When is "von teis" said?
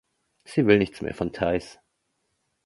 1.13-1.77